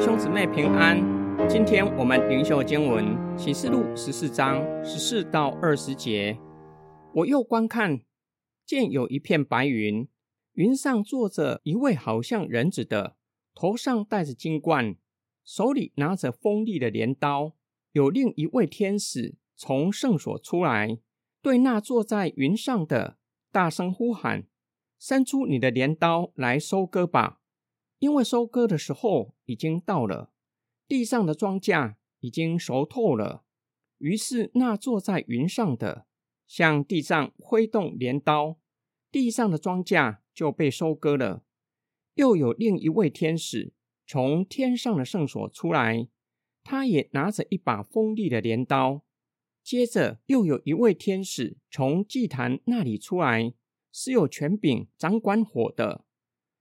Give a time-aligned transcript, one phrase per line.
[0.00, 0.98] 兄姊妹平安。
[1.46, 3.04] 今天我们灵修经文
[3.36, 6.38] 启示录十四章十四到二十节。
[7.12, 8.00] 我又观看，
[8.64, 10.08] 见有一片白云，
[10.54, 13.16] 云上坐着一位好像人子的，
[13.54, 14.96] 头上戴着金冠，
[15.44, 17.52] 手里拿着锋利的镰刀。
[17.92, 20.98] 有另一位天使从圣所出来，
[21.42, 23.18] 对那坐在云上的
[23.52, 24.44] 大声呼喊
[24.98, 27.39] ：“伸出你的镰刀来收割吧。”
[28.00, 30.32] 因为收割的时候已经到了，
[30.88, 33.44] 地上的庄稼已经熟透了。
[33.98, 36.06] 于是那坐在云上的
[36.46, 38.58] 向地上挥动镰刀，
[39.12, 41.44] 地上的庄稼就被收割了。
[42.14, 43.74] 又有另一位天使
[44.06, 46.08] 从天上的圣所出来，
[46.64, 49.04] 他也拿着一把锋利的镰刀。
[49.62, 53.52] 接着又有一位天使从祭坛那里出来，
[53.92, 56.06] 是有权柄掌管火的。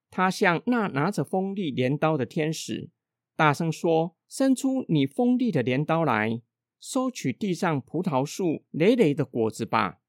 [0.09, 2.89] 他向那拿着锋利镰刀的天使
[3.35, 6.41] 大声说：“伸出你锋利的镰刀来，
[6.79, 9.99] 收取地上葡萄树累累的果子吧，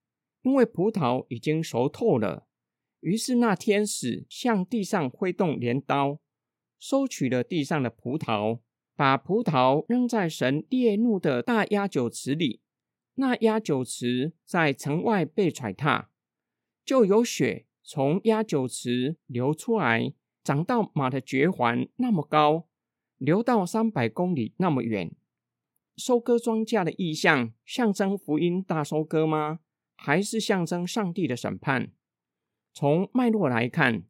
[0.42, 2.47] 因为葡萄已经熟透了。”
[3.00, 6.20] 于是那天使向地上挥动镰刀，
[6.78, 8.60] 收取了地上的葡萄，
[8.94, 12.60] 把葡萄扔在神烈怒的大压酒池里。
[13.14, 16.10] 那压酒池在城外被踩踏，
[16.84, 17.66] 就有血。
[17.83, 20.12] 从压酒池流出来，
[20.45, 22.69] 长到马的嚼环那么高，
[23.19, 25.14] 流到三百公里那么远。
[25.97, 29.61] 收割庄稼的意象，象征福音大收割吗？
[29.97, 31.92] 还是象征上帝的审判？
[32.72, 34.05] 从脉络来看，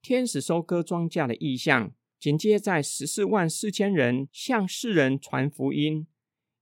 [0.00, 6.06] 天使收割庄稼的意象，紧接在十四万四千人向世人传福音，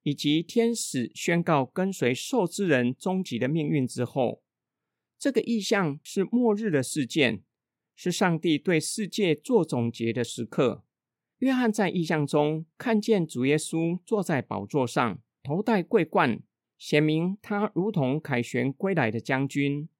[0.03, 4.43] 以及天使宣告跟随受之人终极的命运之后。
[5.21, 7.43] 这个意象是末日的事件，
[7.95, 10.83] 是上帝对世界做总结的时刻。
[11.41, 16.41] 约翰在意象中看见主耶稣坐在宝座上，头戴桂冠，
[16.79, 19.91] 显明他如同凯旋归来的将军。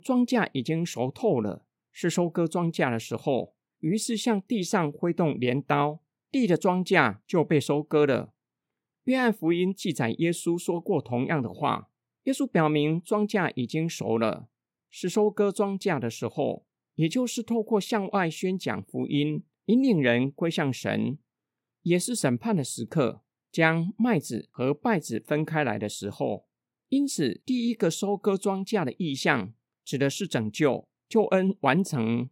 [0.00, 3.54] 庄稼已经熟透了，是收割庄稼的时候。
[3.80, 6.00] 于是向地上挥动镰刀，
[6.30, 8.34] 地的庄稼就被收割了。
[9.04, 11.88] 约翰福音记载耶稣说过同样的话。
[12.24, 14.50] 耶稣表明庄稼已经熟了。
[14.90, 21.18] 是收割庄稼的时候，也就是透过向外宣讲福音，引领人归向神，
[21.82, 23.22] 也是审判的时刻，
[23.52, 26.46] 将麦子和稗子分开来的时候。
[26.88, 29.52] 因此，第一个收割庄稼的意象
[29.84, 32.30] 指的是拯救、救恩完成。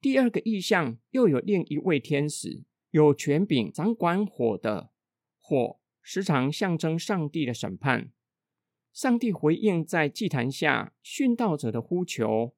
[0.00, 4.90] 第二个意象又有另一位天使，有权柄掌管火的，
[5.40, 8.10] 火时常象征上帝的审判。
[8.92, 12.54] 上帝回应在祭坛下殉道者的呼求。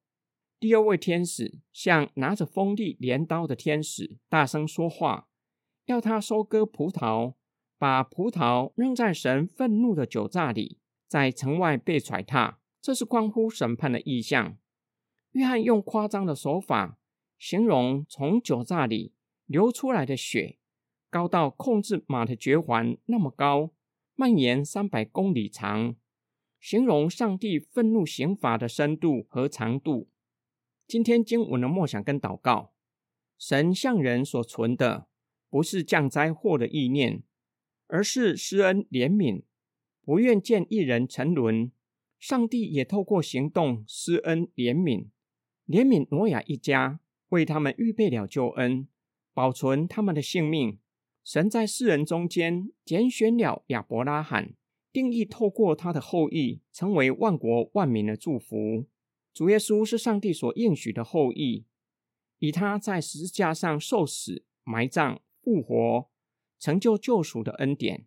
[0.59, 5.29] 第二位天使向拿着锋利镰刀的天使大声说话，
[5.85, 7.35] 要他收割葡萄，
[7.77, 12.59] 把葡萄扔在神愤怒的酒榨里，在城外被踩踏。
[12.81, 14.57] 这是关乎审判的意象。
[15.31, 16.99] 约翰用夸张的手法
[17.39, 19.13] 形容从酒榨里
[19.45, 20.57] 流出来的血，
[21.09, 23.71] 高到控制马的嚼环那么高，
[24.15, 25.95] 蔓延三百公里长。
[26.59, 30.09] 形容上帝愤怒刑罚的深度和长度。
[30.87, 32.73] 今天经文的默想跟祷告，
[33.37, 35.07] 神向人所存的
[35.49, 37.23] 不是降灾祸的意念，
[37.87, 39.43] 而是施恩怜悯，
[40.03, 41.71] 不愿见一人沉沦。
[42.19, 45.09] 上帝也透过行动施恩怜悯，
[45.67, 46.99] 怜悯挪亚一家，
[47.29, 48.87] 为他们预备了救恩，
[49.33, 50.79] 保存他们的性命。
[51.23, 54.53] 神在世人中间拣选了亚伯拉罕。
[54.95, 58.85] 定义透过他的后裔成为万国万民的祝福。
[59.33, 61.65] 主耶稣是上帝所应许的后裔，
[62.39, 66.07] 以他在十字架上受死、埋葬、复活，
[66.57, 68.05] 成就救赎的恩典。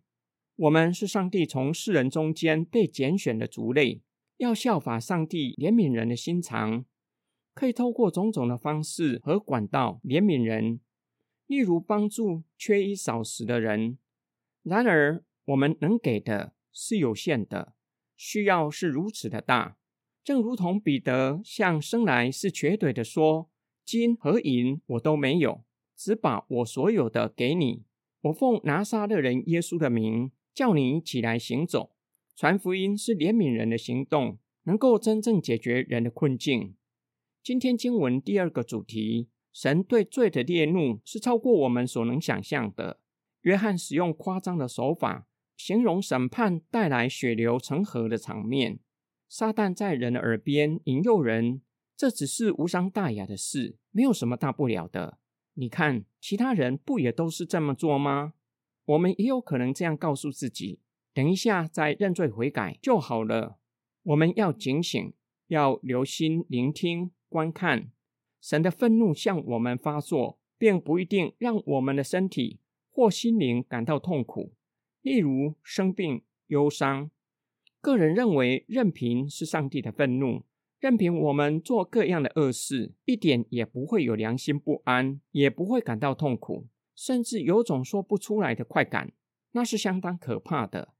[0.55, 4.01] 我们是上帝从世人中间被拣选的族类，
[4.37, 6.85] 要效法上帝怜悯人的心肠，
[7.53, 10.79] 可以透过种种的方式和管道怜悯人，
[11.45, 13.99] 例如帮助缺衣少食的人。
[14.63, 16.55] 然而，我们能给的。
[16.81, 17.73] 是有限的，
[18.15, 19.75] 需要是如此的大，
[20.23, 23.49] 正如同彼得向生来是瘸腿的说
[23.83, 27.83] ：“金和银我都没有，只把我所有的给你。
[28.21, 31.91] 我奉拿撒勒人耶稣的名，叫你起来行走。”
[32.33, 36.75] 传福音是怜悯人的行动，能够真正解决人的困境。
[37.43, 43.01] 今天经文第二个主题：神对罪的烈怒是超过我们所能想象的。
[43.41, 45.25] 约翰使用夸张的手法。
[45.59, 48.79] 形容审判带来血流成河的场面，
[49.27, 51.61] 撒旦在人的耳边引诱人，
[51.97, 55.17] 这只是无伤大雅的事，没有什么大不了的。
[55.55, 58.35] 你看，其他人不也都是这么做吗？
[58.85, 60.79] 我们也有可能这样告诉自己：
[61.13, 63.59] 等一下再认罪悔改就好了。
[64.03, 65.13] 我们要警醒，
[65.47, 67.91] 要留心聆听、观看。
[68.39, 74.53] 神的愤怒向我们发作，并不一定让我们的身体或心灵感到痛苦，
[75.01, 77.09] 例如生病、忧伤。
[77.81, 80.43] 个人认为，任凭是上帝的愤怒。
[80.79, 89.11] 任凭我们做各样的恶事，一点也不会有良心不安，也不会感到痛苦，甚至有种说不出来的快感，
[89.51, 90.93] 那是相当可怕的，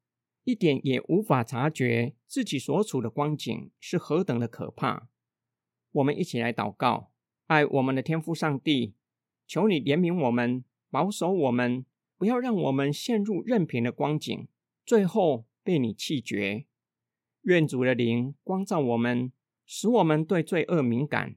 [0.44, 5.07] 一点也无法察觉自己所处的光景是何等的可怕。
[5.94, 7.12] 我们一起来祷告，
[7.48, 8.96] 爱我们的天父上帝，
[9.48, 11.86] 求你怜悯我们，保守我们，
[12.19, 14.48] 不要让我们陷入任凭的光景，
[14.86, 16.68] 最后被你弃绝。
[17.42, 19.31] 愿主的灵光照我们。
[19.71, 21.36] 使我们对罪恶敏感，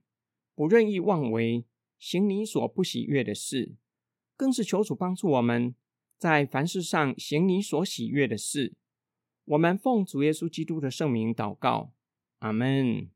[0.55, 1.67] 不任意妄为，
[1.99, 3.75] 行你所不喜悦的事；
[4.39, 5.75] 更是求主帮助我们，
[6.17, 8.73] 在凡事上行你所喜悦的事。
[9.45, 11.93] 我们奉主耶稣基督的圣名祷告，
[12.39, 13.11] 阿门。